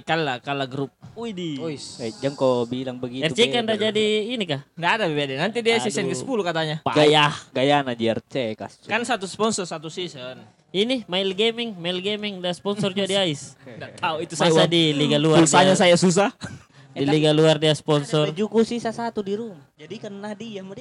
Kala, 0.04 0.44
Kala 0.44 0.68
Group. 0.68 0.92
Widih. 1.16 1.64
Uis. 1.64 1.96
Eh, 2.04 2.12
jangan 2.20 2.36
kau 2.36 2.68
bilang 2.68 3.00
begitu. 3.00 3.24
RC 3.24 3.56
kan 3.56 3.64
udah 3.64 3.80
jadi 3.80 4.06
ini 4.36 4.44
kah? 4.44 4.68
Nggak 4.76 4.92
ada 5.00 5.06
beda. 5.08 5.34
Nanti 5.40 5.60
dia 5.64 5.80
season 5.80 6.08
Aduh. 6.08 6.16
ke-10 6.16 6.40
katanya. 6.44 6.76
Payah. 6.84 7.34
Gaya 7.56 7.78
na 7.84 7.96
JRC 7.96 8.60
kas. 8.60 8.84
Kan 8.84 9.00
satu 9.08 9.28
sponsor 9.32 9.64
satu 9.64 9.88
season. 9.88 10.44
Ini 10.76 11.08
Mail 11.08 11.32
Gaming, 11.34 11.72
Mail 11.80 12.04
Gaming 12.04 12.44
udah 12.44 12.52
sponsor 12.52 12.92
juga 12.92 13.08
di 13.08 13.16
AIS. 13.32 13.56
Nggak 13.64 14.04
tahu 14.04 14.16
itu 14.28 14.34
saya 14.36 14.52
Masa 14.52 14.68
di 14.68 14.84
Liga 14.92 15.18
Luar 15.18 15.40
pulsanya 15.40 15.76
saya 15.80 15.96
susah. 15.96 16.30
di 17.00 17.06
Liga 17.08 17.32
Luar 17.32 17.64
dia 17.64 17.72
sponsor. 17.72 18.28
Bajuku 18.28 18.68
sisa 18.68 18.92
satu 18.92 19.24
di 19.24 19.40
rumah. 19.40 19.64
Jadi 19.80 19.96
kena 20.04 20.36
dia 20.36 20.60
mau 20.62 20.76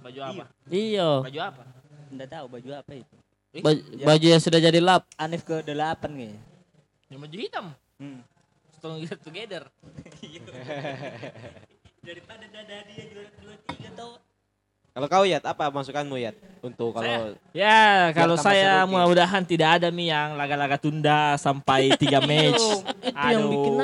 Baju 0.00 0.20
apa? 0.24 0.44
Iya. 0.66 1.22
Baju 1.22 1.40
apa? 1.46 1.62
Enggak 2.10 2.28
tahu 2.34 2.46
baju 2.50 2.70
apa 2.74 2.92
itu. 2.98 3.16
Baju, 3.62 3.80
baju 4.06 4.26
yang 4.26 4.42
sudah 4.42 4.60
jadi 4.62 4.80
lap. 4.82 5.06
Anif 5.18 5.42
ke 5.42 5.62
delapan 5.62 6.10
kayaknya. 6.14 6.42
Yang 7.10 7.20
baju 7.26 7.36
hitam. 7.38 7.66
Hmm. 7.98 8.20
Strong 8.78 8.96
together. 9.26 9.62
Daripada 12.06 12.44
dada 12.48 12.76
dia 12.88 13.04
juara 13.12 13.28
dua 13.42 13.54
tiga 13.68 13.90
tau. 13.92 14.16
Kalau 14.90 15.06
kau 15.06 15.22
Yat, 15.22 15.46
apa 15.46 15.70
masukanmu 15.70 16.18
Yat? 16.18 16.34
Untuk 16.66 16.90
kalau 16.90 17.38
Ya, 17.54 18.10
kalau 18.10 18.34
saya 18.34 18.82
mudah-mudahan 18.90 19.46
tidak 19.46 19.78
ada 19.78 19.86
mi 19.94 20.10
yang 20.10 20.34
laga-laga 20.34 20.74
tunda 20.82 21.38
sampai 21.38 21.94
tiga 22.02 22.18
match. 22.18 22.58
itu 22.58 22.82
yang 23.14 23.46
bikin. 23.46 23.74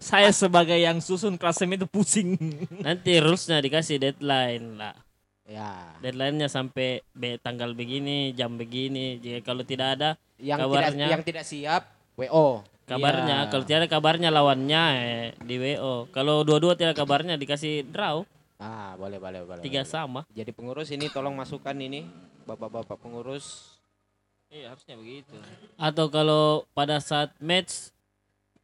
Saya 0.00 0.32
sebagai 0.32 0.80
yang 0.80 1.04
susun 1.04 1.36
klasemen 1.36 1.76
itu 1.76 1.84
pusing. 1.84 2.40
Nanti 2.80 3.20
rulesnya 3.20 3.60
dikasih 3.60 4.00
deadline 4.00 4.80
lah. 4.80 4.96
Ya 5.44 5.92
Deadline-nya 5.98 6.48
sampai 6.48 7.00
be- 7.10 7.36
tanggal 7.36 7.72
begini, 7.72 8.32
jam 8.32 8.54
begini. 8.54 9.16
Jika 9.18 9.44
kalau 9.44 9.62
tidak 9.62 9.96
ada 9.96 10.10
yang 10.36 10.58
Kabarnya. 10.58 11.04
tidak 11.04 11.10
yang 11.10 11.22
tidak 11.22 11.44
siap 11.44 11.82
WO. 12.14 12.64
kabarnya, 12.84 13.38
Iya. 13.38 13.48
kalau 13.48 13.64
tidak 13.64 13.78
ada 13.80 13.90
kabarnya 13.90 14.28
lawannya 14.28 14.82
eh, 14.94 15.26
di 15.40 15.56
WO. 15.56 16.04
Kalau 16.10 16.44
dua-dua 16.44 16.74
tidak 16.74 16.92
kabarnya 16.94 17.34
dikasih 17.34 17.84
draw, 17.84 18.28
Ah, 18.54 18.92
boleh 18.94 19.16
boleh 19.16 19.40
boleh. 19.42 19.60
tiga 19.60 19.80
boleh. 19.80 19.88
sama. 19.88 20.20
Jadi 20.30 20.52
pengurus 20.52 20.88
ini 20.88 21.08
tolong 21.08 21.32
masukkan 21.32 21.74
ini 21.74 22.04
Bapak-bapak 22.44 23.00
pengurus. 23.00 23.76
Iya, 24.48 24.70
harusnya 24.70 24.94
begitu. 24.94 25.32
Atau 25.74 26.06
kalau 26.06 26.68
pada 26.70 27.00
saat 27.00 27.32
match 27.38 27.88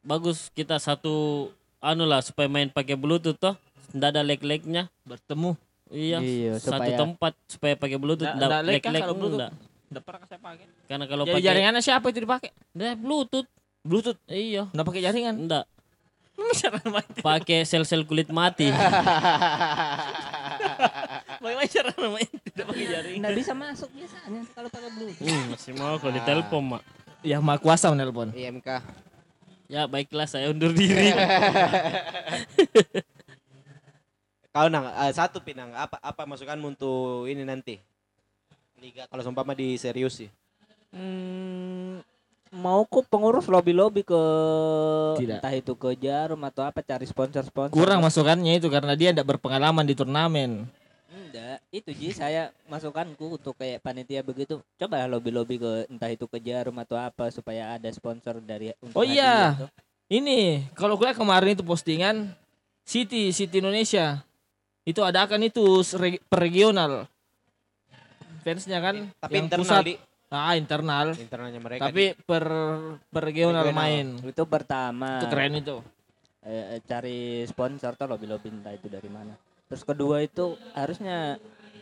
bagus 0.01 0.49
kita 0.51 0.77
satu 0.77 1.49
anu 1.79 2.05
lah 2.05 2.21
supaya 2.21 2.45
main 2.47 2.69
pakai 2.69 2.95
bluetooth 2.95 3.35
toh, 3.35 3.57
tidak 3.91 4.09
ada 4.11 4.23
lag-lagnya. 4.23 4.93
Bertemu. 5.03 5.57
Iya, 5.91 6.19
Iya, 6.19 6.53
satu 6.57 6.79
supaya- 6.79 6.95
tempat 6.97 7.33
supaya 7.45 7.75
pakai 7.75 7.97
bluetooth 7.97 8.23
Nggak- 8.23 8.39
tidak 8.39 8.47
nggak 8.49 8.63
lag 8.63 8.71
kah 8.73 8.79
lag-lag 8.87 9.03
kalau 9.03 9.15
Bluetooth? 9.17 9.35
enggak. 9.37 9.53
Enggak 9.91 10.03
pernah 10.05 10.23
saya 10.25 10.39
pakai. 10.41 10.65
Karena 10.87 11.05
kalau 11.05 11.25
pakai 11.25 11.43
jaringannya 11.43 11.81
siapa 11.81 12.07
itu 12.07 12.19
dipakai? 12.21 12.51
Nah, 12.73 12.95
bluetooth, 12.95 13.49
Bluetooth. 13.81 14.21
iya, 14.27 14.63
Enggak 14.69 14.87
pakai 14.87 15.03
jaringan. 15.03 15.35
enggak. 15.37 15.65
Pakai 17.21 17.59
sel-sel 17.63 18.01
kulit 18.03 18.31
mati. 18.31 18.65
Bagaimana 21.39 21.67
cara 21.67 21.91
main 22.07 22.31
tidak 22.45 22.65
pakai 22.67 22.87
jaringan? 22.87 23.19
Enggak 23.19 23.35
bisa 23.37 23.53
masuk 23.53 23.89
biasanya 23.91 24.41
kalau 24.51 24.69
pakai 24.69 24.91
bluetooth. 24.91 25.21
hmm, 25.21 25.45
masih 25.51 25.73
mau 25.75 25.95
kalau 25.97 26.13
ditelepon, 26.13 26.63
Mak. 26.71 26.83
Yang 27.21 27.43
maha 27.43 27.59
kuasa 27.59 27.87
menelpon. 27.89 28.33
IMK. 28.33 28.69
Ya, 29.67 29.85
baiklah 29.85 30.25
saya 30.25 30.49
undur 30.49 30.73
diri. 30.73 31.13
Kau 34.51 34.67
nang 34.67 34.83
eh, 34.91 35.15
satu 35.15 35.39
pinang 35.39 35.71
apa 35.79 36.03
apa 36.03 36.27
masukanmu 36.27 36.75
untuk 36.75 37.31
ini 37.31 37.47
nanti? 37.47 37.79
Liga 38.83 39.07
kalau 39.07 39.23
seumpama 39.23 39.55
di 39.55 39.79
serius 39.79 40.19
sih. 40.19 40.31
Hmm, 40.91 42.03
mau 42.51 42.83
kok 42.83 43.07
pengurus 43.07 43.47
lobby-lobby 43.47 44.03
ke 44.03 44.23
Tidak. 45.23 45.39
entah 45.39 45.55
itu 45.55 45.79
ke 45.79 45.95
Jarum 45.95 46.43
atau 46.43 46.67
apa 46.67 46.83
cari 46.83 47.07
sponsor-sponsor. 47.07 47.71
Kurang 47.71 48.03
masukannya 48.03 48.59
itu 48.59 48.67
karena 48.67 48.99
dia 48.99 49.15
tidak 49.15 49.39
berpengalaman 49.39 49.87
di 49.87 49.95
turnamen. 49.95 50.67
Enggak, 51.15 51.63
itu 51.71 51.95
Ji 51.95 52.11
saya 52.11 52.51
masukanku 52.67 53.39
untuk 53.39 53.55
kayak 53.55 53.87
panitia 53.87 54.27
begitu. 54.27 54.59
Coba 54.75 55.07
lobby-lobby 55.07 55.63
ke 55.63 55.87
entah 55.87 56.11
itu 56.11 56.27
ke 56.27 56.43
Jarum 56.43 56.75
atau 56.83 56.99
apa 56.99 57.31
supaya 57.31 57.79
ada 57.79 57.87
sponsor 57.95 58.43
dari 58.43 58.75
untuk 58.83 58.99
Oh 58.99 59.07
iya. 59.07 59.55
tuh. 59.55 59.71
Ini 60.11 60.75
kalau 60.75 60.99
kuliah 60.99 61.15
kemarin 61.15 61.55
itu 61.55 61.63
postingan 61.63 62.35
City 62.83 63.31
City 63.31 63.63
Indonesia 63.63 64.27
itu 64.85 65.01
adakan 65.05 65.45
itu 65.45 65.85
sere- 65.85 66.21
per 66.25 66.41
regional 66.41 67.05
fansnya 68.41 68.79
kan 68.81 68.97
Tapi 69.21 69.33
yang 69.37 69.47
internal 69.47 69.61
pusat 69.61 69.83
di 69.85 69.95
ah 70.31 70.55
internal 70.55 71.09
internalnya 71.13 71.61
mereka. 71.61 71.83
tapi 71.91 72.15
per 72.15 72.45
per 73.11 73.23
regional 73.27 73.67
Regional. 73.67 73.83
main 73.83 74.07
Itu 74.25 74.43
pertama 74.47 75.21
itu 75.21 75.27
keren 75.29 75.53
itu 75.59 75.77
eh, 76.47 76.79
eh, 76.79 76.81
cari 76.87 77.45
sponsor 77.45 77.99
tuh 77.99 78.07
lobby-lobby 78.09 78.49
entah 78.49 78.73
itu 78.73 78.89
dari 78.89 79.11
mana. 79.11 79.35
Terus 79.69 79.83
kedua 79.85 80.23
itu 80.25 80.55
harusnya 80.73 81.37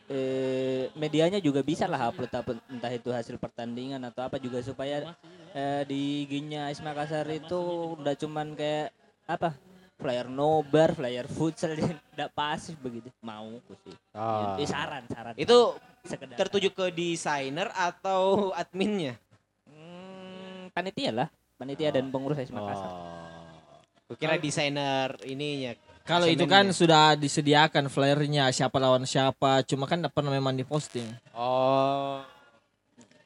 eh, 0.08 0.88
medianya 0.96 1.38
juga 1.38 1.60
bisa 1.62 1.84
lah 1.86 2.08
upload 2.10 2.32
upload 2.32 2.58
entah 2.72 2.90
itu 2.90 3.12
hasil 3.12 3.36
pertandingan 3.36 4.00
atau 4.08 4.24
apa 4.26 4.40
juga 4.40 4.58
supaya 4.64 5.12
eh, 5.54 5.82
di 5.86 6.24
IG-nya 6.26 6.72
Ais 6.72 6.80
Makassar 6.80 7.28
itu 7.28 7.60
udah 8.00 8.16
cuman 8.16 8.56
kayak 8.56 8.90
apa 9.28 9.52
flyer 9.98 10.30
nobar, 10.30 10.94
flyer 10.94 11.26
futsal 11.26 11.74
dia 11.78 11.98
tidak 11.98 12.30
pasif 12.32 12.78
begitu. 12.78 13.10
Mau 13.20 13.58
aku 13.58 13.74
sih. 13.82 13.94
Oh. 14.14 14.54
Eh, 14.56 14.64
saran, 14.64 15.04
saran. 15.10 15.34
Itu 15.34 15.74
sekedar 16.06 16.38
tertuju 16.38 16.70
ke 16.70 16.94
desainer 16.94 17.68
atau 17.74 18.54
adminnya? 18.54 19.18
Hmm, 19.66 20.70
panitia 20.70 21.10
lah, 21.10 21.28
panitia 21.58 21.90
dan 21.90 22.08
pengurus 22.14 22.38
AIS 22.38 22.54
Makassar. 22.54 22.88
Oh. 22.88 24.16
Kira 24.16 24.40
desainer 24.40 25.12
ininya. 25.28 25.76
Kalau 26.08 26.24
itu 26.24 26.48
kan 26.48 26.72
sudah 26.72 27.12
disediakan 27.20 27.92
flyernya 27.92 28.48
siapa 28.48 28.80
lawan 28.80 29.04
siapa, 29.04 29.60
cuma 29.68 29.84
kan 29.84 30.00
tidak 30.00 30.16
pernah 30.16 30.32
memang 30.32 30.56
diposting. 30.56 31.04
Oh. 31.36 32.24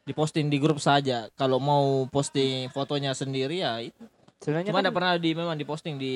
Diposting 0.02 0.50
di 0.50 0.58
grup 0.58 0.82
saja. 0.82 1.30
Kalau 1.38 1.62
mau 1.62 2.10
posting 2.10 2.66
fotonya 2.74 3.14
sendiri 3.14 3.62
ya 3.62 3.78
itu. 3.78 4.02
Sebenarnya 4.42 4.74
Cuma 4.74 4.82
kan 4.82 4.82
tidak 4.82 4.96
pernah 4.98 5.12
di 5.22 5.30
memang 5.38 5.54
diposting 5.54 5.94
di 6.02 6.14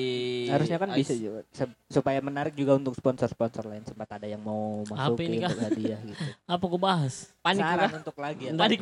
harusnya 0.51 0.75
kan 0.75 0.91
Ais. 0.91 0.99
bisa 0.99 1.15
juga 1.15 1.47
supaya 1.87 2.19
menarik 2.19 2.59
juga 2.59 2.75
untuk 2.75 2.91
sponsor-sponsor 2.91 3.63
lain 3.63 3.87
sempat 3.87 4.19
ada 4.19 4.27
yang 4.27 4.43
mau 4.43 4.83
masuk 4.83 5.15
ini, 5.23 5.39
Kak? 5.39 5.55
untuk 5.55 5.63
hadiah 5.71 5.99
gitu. 6.03 6.23
Apa 6.51 6.63
aku 6.67 6.75
bahas? 6.75 7.31
Panik 7.39 7.63
Saran 7.63 7.87
kah? 7.87 7.91
untuk 8.03 8.17
lagi 8.19 8.43
ya. 8.43 8.51
Panik. 8.51 8.79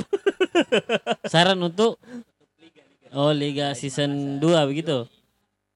Saran 1.31 1.59
untuk 1.61 2.01
Oh 3.13 3.29
Liga 3.29 3.71
season 3.77 4.41
2 4.41 4.65
begitu. 4.65 5.05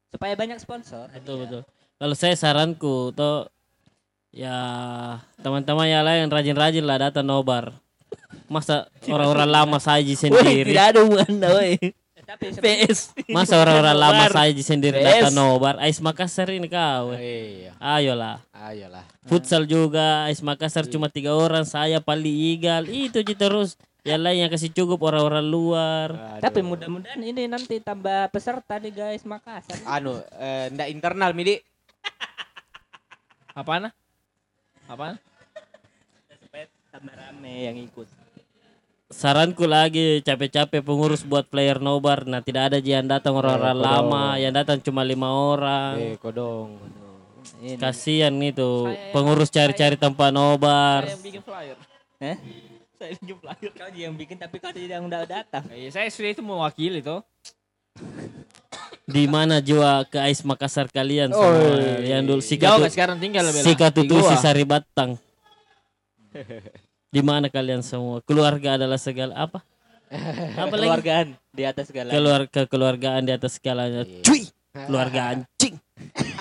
Supaya 0.10 0.34
banyak 0.34 0.58
sponsor. 0.58 1.06
Betul 1.14 1.46
betul. 1.46 1.62
Kalau 2.02 2.16
saya 2.18 2.34
saranku 2.34 3.14
tuh 3.14 3.54
ya 4.34 4.58
teman-teman 5.46 5.86
yang 5.86 6.02
lain 6.02 6.26
rajin-rajin 6.26 6.82
lah 6.82 6.98
datang 6.98 7.24
nobar. 7.24 7.78
Masa 8.50 8.90
orang-orang 9.14 9.46
lama 9.46 9.78
saji 9.78 10.18
sendiri. 10.18 10.74
tidak 10.74 10.98
ada 10.98 11.00
hubungan 11.06 11.54
woi. 11.54 11.78
PS. 12.38 13.16
Masa 13.36 13.58
orang-orang 13.58 13.98
lama 13.98 14.26
saji 14.30 14.62
sendiri 14.62 15.02
datang 15.02 15.34
nobar. 15.34 15.80
Ais 15.82 15.98
Makassar 16.04 16.54
ini 16.54 16.70
kau. 16.70 17.16
Iya. 17.16 17.74
Ayolah. 17.82 18.44
Ayolah. 18.54 19.06
Futsal 19.26 19.66
juga 19.66 20.28
Ais 20.30 20.44
Makassar 20.44 20.86
cuma 20.86 21.10
tiga 21.10 21.34
orang 21.34 21.66
saya 21.66 21.98
Pali 22.04 22.54
Igal 22.54 22.86
itu 22.92 23.24
aja 23.24 23.34
terus 23.34 23.80
yang 24.04 24.22
lain 24.24 24.48
yang 24.48 24.52
kasih 24.52 24.72
cukup 24.72 25.12
orang-orang 25.12 25.44
luar 25.44 26.40
tapi 26.40 26.64
mudah-mudahan 26.64 27.20
ini 27.20 27.52
nanti 27.52 27.84
tambah 27.84 28.32
peserta 28.32 28.80
nih 28.80 28.96
guys 28.96 29.28
Makassar. 29.28 29.76
anu 29.84 30.24
eh, 30.40 30.72
ndak 30.72 30.88
internal 30.88 31.36
midi 31.36 31.60
Apaan? 33.60 33.92
Apaan? 34.88 35.20
Supaya 36.40 36.64
tambah 36.96 37.12
rame 37.12 37.68
yang 37.68 37.76
ikut. 37.76 38.08
Saranku 39.10 39.66
lagi 39.66 40.22
capek-capek 40.22 40.80
pengurus 40.80 41.22
buat 41.24 41.44
player 41.44 41.78
nobar 41.78 42.24
nah 42.24 42.40
tidak 42.40 42.70
ada 42.70 42.78
yang 42.78 43.04
datang 43.04 43.34
orang-orang 43.34 43.74
Eh, 43.74 43.82
lama 43.82 44.06
kodong. 44.30 44.38
yang 44.40 44.54
datang 44.54 44.78
cuma 44.80 45.02
lima 45.02 45.28
orang 45.28 45.94
eh 45.98 46.16
kodong 46.16 46.78
Ini. 47.60 47.76
kasihan 47.76 48.32
itu 48.38 48.86
Saya- 48.86 49.10
pengurus 49.10 49.50
cari-cari 49.50 49.98
tempat 49.98 50.30
nobar 50.30 51.02
Saya 51.04 51.12
yang 51.12 51.26
bikin 51.26 51.42
flyer. 51.42 51.78
Eh? 52.22 52.38
Saya 52.94 53.12
bikin 53.16 53.36
flyer. 53.36 53.72
Kau 53.74 53.90
yang 53.90 54.14
bikin 54.14 54.38
tapi 54.38 54.56
kau 54.58 54.70
tidak 54.70 55.00
udah 55.02 55.24
datang. 55.26 55.64
Eh, 55.70 55.90
saya 55.90 56.06
sudah 56.08 56.30
itu 56.30 56.42
mewakili 56.42 57.02
tuh. 57.02 57.26
di 59.04 59.26
mana 59.26 59.58
jiwa 59.58 60.06
ke 60.06 60.22
Ais 60.22 60.40
Makassar 60.40 60.86
kalian 60.88 61.34
Oh, 61.34 61.42
semua 61.42 61.82
iya. 61.98 62.14
yang 62.16 62.24
dulu 62.24 62.40
sikat 62.40 62.78
sekarang 62.88 63.18
tinggal 63.18 63.42
sikat 63.50 63.90
Di 63.90 64.06
tutusi 64.06 64.30
gua. 64.30 64.38
sari 64.38 64.62
batang 64.64 65.18
di 67.10 67.22
mana 67.26 67.50
kalian 67.50 67.82
semua 67.82 68.22
keluarga 68.22 68.78
adalah 68.78 69.02
segala 69.02 69.34
apa 69.34 69.66
apa 70.62 70.74
Keluargaan 70.74 71.38
di 71.54 71.64
atas 71.66 71.90
segala. 71.90 72.10
keluar 72.14 72.42
kekeluargaan 72.50 73.26
di 73.26 73.34
atas 73.34 73.58
segalanya 73.58 74.06
cuy 74.26 74.46
keluarga 74.74 75.34
anjing 75.34 75.78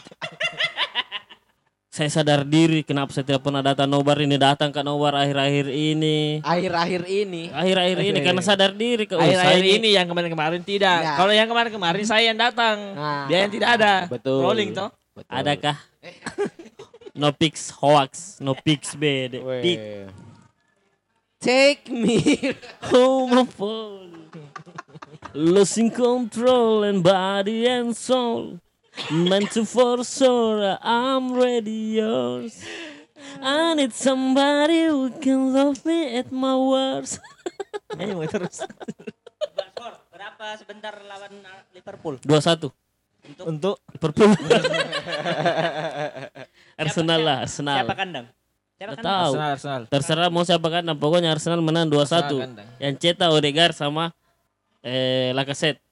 saya 1.98 2.14
sadar 2.14 2.46
diri 2.46 2.86
kenapa 2.86 3.10
saya 3.10 3.26
tidak 3.26 3.42
pernah 3.42 3.58
datang 3.58 3.90
nobar 3.90 4.14
ini 4.22 4.38
datang 4.38 4.70
ke 4.70 4.78
nobar 4.86 5.18
akhir-akhir 5.18 5.66
ini 5.72 6.38
akhir-akhir 6.46 7.02
ini 7.10 7.50
akhir-akhir 7.50 7.98
ini 7.98 8.18
karena 8.22 8.42
sadar 8.44 8.70
diri 8.70 9.02
ke 9.08 9.18
oh, 9.18 9.24
Akhir-akhir 9.24 9.64
ini 9.66 9.98
yang 9.98 10.06
kemarin-kemarin 10.06 10.62
tidak. 10.62 11.02
Ya. 11.02 11.18
Kalau 11.18 11.34
yang 11.34 11.50
kemarin-kemarin 11.50 12.04
saya 12.06 12.30
yang 12.30 12.38
datang. 12.38 12.94
Nah. 12.94 13.26
Dia 13.26 13.42
yang 13.42 13.50
tidak 13.50 13.82
ada. 13.82 14.06
Betul. 14.06 14.46
Rolling 14.46 14.70
toh. 14.78 14.94
Betul. 15.10 15.34
adakah 15.34 15.76
no 17.18 17.34
pics 17.34 17.74
hoax 17.74 18.38
no 18.38 18.54
pics 18.54 18.94
bed. 18.94 19.42
Take 21.38 21.86
me 21.88 22.54
home 22.90 23.38
of 23.38 23.54
all 23.62 24.08
losing 25.34 25.90
control 25.90 26.82
and 26.82 27.02
body 27.02 27.66
and 27.66 27.94
soul. 27.94 28.58
Meant 29.12 29.54
to 29.54 29.62
for 29.62 30.02
sure 30.02 30.78
I'm 30.82 31.30
ready 31.38 32.02
yours. 32.02 32.58
I 33.38 33.74
need 33.78 33.94
somebody 33.94 34.90
who 34.90 35.10
can 35.22 35.54
love 35.54 35.86
me 35.86 36.18
at 36.18 36.34
my 36.34 36.58
worst. 36.58 37.22
Mau 37.98 38.26
terus. 38.26 38.66
Skor 39.54 39.94
berapa 40.10 40.44
sebentar 40.58 40.98
lawan 41.06 41.30
uh, 41.46 41.62
Liverpool? 41.70 42.18
dua 42.26 42.42
satu. 42.42 42.74
Untuk? 43.46 43.78
Liverpool. 43.94 44.34
Arsenal 46.82 47.20
lah 47.22 47.36
Arsenal. 47.46 47.86
Siapa 47.86 47.94
kandang? 47.94 48.26
Siapa 48.78 48.94
kandang? 48.94 49.10
tahu. 49.10 49.32
Arsenal, 49.34 49.50
Arsenal. 49.50 49.82
terserah 49.90 50.28
mau 50.30 50.46
siapa 50.46 50.66
kan 50.70 50.86
pokoknya 50.94 51.34
Arsenal 51.34 51.58
menang 51.58 51.90
2-1 51.90 51.98
Arsenal 51.98 52.30
kandang. 52.46 52.68
yang 52.78 52.94
cetak 52.94 53.28
Odegaard 53.28 53.74
sama 53.74 54.14
eh 54.80 55.34
Lacazette. 55.34 55.82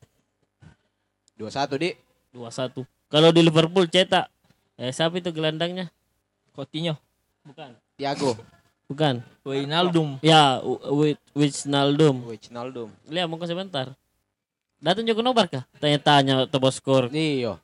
21 1.34 1.76
di 1.76 1.90
2-1 2.32 2.86
kalau 3.06 3.28
di 3.28 3.42
Liverpool 3.42 3.84
cetak 3.86 4.30
eh 4.78 4.94
siapa 4.94 5.18
itu 5.18 5.34
gelandangnya? 5.34 5.90
Coutinho. 6.54 6.94
bukan. 7.42 7.74
Tiago 7.98 8.38
bukan. 8.86 9.18
Wijnaldum. 9.42 10.22
ya 10.22 10.62
with 10.88 11.18
Wijnaldum. 11.34 12.22
Wijnaldum. 12.22 12.88
Lihat 13.10 13.26
mau 13.26 13.42
sebentar 13.42 13.90
datang 14.78 15.02
juga 15.02 15.26
nobar 15.26 15.50
kah? 15.50 15.66
Tanya-tanya 15.82 16.46
atau 16.46 16.62
bos 16.62 16.78
skor. 16.78 17.10
Iyo 17.10 17.58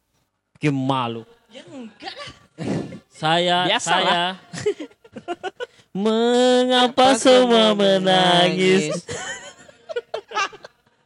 Kim 0.59 0.75
malu 0.75 1.23
Ya 1.47 1.63
enggak 1.63 2.11
lah. 2.11 2.31
saya 3.09 3.57
Biasa 3.71 3.87
saya 3.87 4.23
mengapa 5.93 7.13
semua 7.21 7.77
menangis 7.77 8.89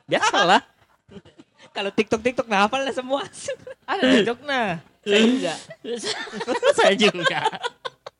Biasalah. 0.06 0.62
Kalau 1.74 1.90
TikTok 1.90 2.22
TikTok 2.22 2.46
nah 2.46 2.70
hafal 2.70 2.86
lah 2.86 2.94
semua. 2.94 3.26
Ada 3.90 4.06
TikTok 4.06 4.38
nah. 4.46 4.78
Saya 5.02 5.26
juga. 5.26 5.54
saya 6.78 6.94
juga 6.94 7.42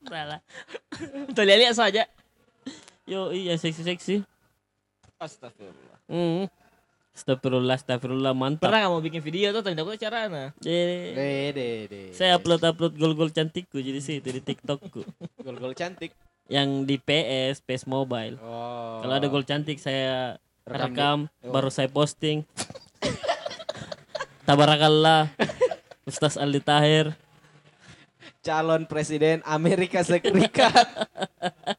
salah 0.07 0.41
Tuh 1.35 1.45
lihat 1.45 1.75
saja. 1.75 2.07
yo 3.07 3.31
iya 3.31 3.55
seksi 3.55 3.87
seksi 3.87 4.15
Astagfirullah. 5.23 5.99
hmm. 6.11 6.51
Astagfirullah, 7.17 7.81
astagfirullah, 7.81 8.37
mantap. 8.37 8.69
Pernah 8.69 8.93
kamu 8.93 9.01
bikin 9.09 9.23
video 9.25 9.49
tuh 9.57 9.65
tentang 9.65 9.89
aku 9.89 9.97
cara 9.97 10.29
nah. 10.29 10.53
Eh, 10.61 11.17
Dede, 11.17 11.89
de. 11.89 12.03
Saya 12.13 12.37
upload 12.37 12.61
upload 12.61 12.93
gol-gol 12.93 13.33
cantikku 13.33 13.81
jadi 13.81 14.05
situ 14.05 14.29
di 14.29 14.45
TikTokku. 14.45 15.01
gol-gol 15.47 15.73
cantik. 15.73 16.13
Yang 16.53 16.69
di 16.85 16.97
PS, 17.01 17.65
PS 17.65 17.89
Mobile. 17.89 18.37
Oh. 18.45 19.01
Kalau 19.01 19.15
ada 19.17 19.27
gol 19.33 19.49
cantik 19.49 19.81
saya 19.81 20.37
Rekam 20.69 20.93
rekam, 20.93 21.19
di- 21.25 21.49
oh. 21.49 21.53
baru 21.57 21.73
saya 21.73 21.89
posting. 21.89 22.45
Tabarakallah. 24.45 25.33
Ustaz 26.05 26.37
Ali 26.37 26.61
Tahir. 26.61 27.17
calon 28.47 28.87
presiden 28.87 29.43
Amerika 29.43 30.05
Serikat. 30.07 30.87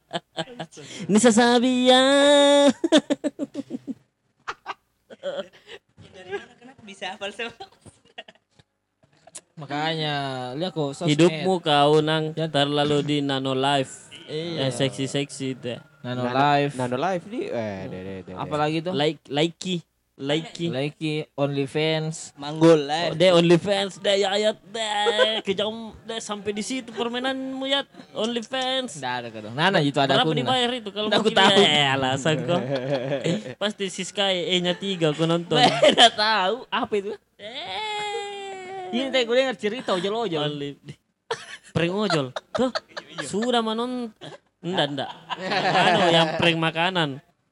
Nisa 1.10 1.32
Sabia. 1.32 2.02
Dari 6.14 6.30
mana 6.30 6.52
kenapa 6.58 6.80
bisa 6.82 6.97
hafal 7.14 7.32
semua? 7.32 7.66
Makanya 9.58 10.14
lihat 10.54 10.70
kok 10.70 10.94
sosmed. 10.94 11.18
Hidupmu 11.18 11.58
kau 11.58 11.98
nang 11.98 12.30
terlalu 12.30 13.02
di 13.02 13.16
nano 13.18 13.58
life. 13.58 14.06
Iya. 14.30 14.68
Eh 14.68 14.70
seksi-seksi 14.70 15.46
itu. 15.58 15.74
Nano 16.06 16.30
live. 16.30 16.72
Nano 16.78 16.94
live 16.94 17.24
di 17.26 17.40
eh 17.50 17.90
de, 17.90 17.98
de, 17.98 18.12
de, 18.22 18.30
de. 18.30 18.32
Apalagi 18.38 18.78
tuh? 18.86 18.94
Like 18.94 19.18
likey, 19.26 19.82
likey. 20.18 20.66
Likey, 20.68 21.16
OnlyFans. 21.32 22.34
Manggul 22.34 22.74
Oh, 22.74 22.78
lah. 22.84 23.14
deh 23.14 23.30
OnlyFans 23.30 23.96
deh 23.96 24.18
ya 24.18 24.28
ayat 24.30 24.58
deh 24.60 25.38
kejam 25.40 25.70
deh 26.02 26.18
sampai 26.18 26.50
di 26.50 26.60
situ 26.60 26.90
permainanmu 26.90 27.62
ya 27.64 27.86
OnlyFans. 28.12 28.98
Enggak 28.98 29.14
ada 29.16 29.28
kadang. 29.30 29.52
Nana 29.54 29.78
itu 29.78 29.94
ada 29.96 30.18
Berapa 30.18 30.34
dibayar 30.34 30.70
itu 30.72 30.90
kalau 30.90 31.06
Nggak, 31.06 31.22
aku 31.22 31.30
tahu. 31.30 31.54
Eh, 31.56 31.86
alasan 31.88 32.36
kok. 32.42 32.60
Pasti 33.56 33.84
si 33.86 34.02
Sky 34.02 34.50
E-nya 34.50 34.74
tiga 34.74 35.10
aku 35.10 35.22
nonton. 35.22 35.56
Enggak 35.88 36.12
tahu 36.12 36.66
apa 36.66 36.92
itu. 36.94 37.14
eh. 37.38 38.90
Ini 38.90 39.08
tadi 39.08 39.22
gue 39.22 39.36
denger 39.36 39.56
cerita 39.56 39.92
ojol-ojol. 39.92 40.42
Only. 40.42 40.74
Prank 41.70 41.92
ojol. 41.92 42.26
Tuh, 42.50 42.72
sudah 43.20 43.60
manon. 43.60 44.10
Enggak, 44.58 44.86
enggak. 44.90 45.10
Anu 45.70 46.00
yang 46.08 46.28
prank 46.34 46.58
makanan. 46.58 47.08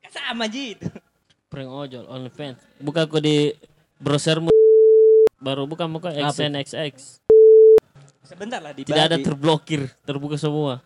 Sama 0.09 0.49
Ji 0.49 0.75
itu. 0.75 0.89
Prank 1.47 1.71
ojol, 1.71 2.05
OnlyFans. 2.11 2.59
Buka 2.83 3.07
aku 3.07 3.23
di 3.23 3.55
browsermu 4.03 4.51
baru 5.39 5.63
buka 5.71 5.87
muka? 5.87 6.11
XNXX. 6.11 7.23
Sebentar 8.27 8.59
lah 8.59 8.75
dibahas. 8.75 8.91
Tidak 8.91 9.05
ada 9.07 9.17
terblokir, 9.23 9.87
terbuka 10.03 10.35
semua. 10.35 10.83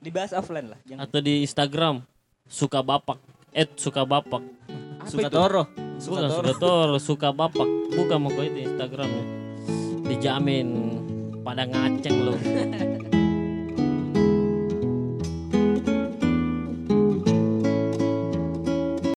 dibahas 0.00 0.32
offline 0.32 0.72
lah. 0.72 0.78
Jangan. 0.88 1.04
Atau 1.04 1.20
di 1.20 1.44
Instagram 1.44 2.00
suka 2.48 2.80
bapak, 2.80 3.20
eh 3.52 3.68
suka 3.76 4.08
bapak. 4.08 4.40
Suka 5.04 5.28
Toro. 5.28 5.68
Bukan 5.98 6.30
suka 6.30 6.52
toro, 6.62 6.96
suka 7.02 7.28
bapak. 7.34 7.66
Bukan 7.90 8.18
mau 8.22 8.30
itu 8.30 8.70
Instagramnya. 8.70 9.24
Dijamin 10.06 10.68
pada 11.42 11.66
ngaceng 11.66 12.16
loh. 12.22 12.38